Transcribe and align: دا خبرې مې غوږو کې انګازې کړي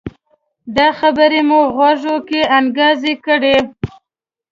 دا 0.75 0.87
خبرې 0.99 1.41
مې 1.47 1.59
غوږو 1.75 2.15
کې 2.27 2.41
انګازې 2.57 3.13
کړي 3.25 3.57